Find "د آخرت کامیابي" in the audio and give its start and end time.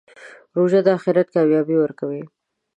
0.85-1.75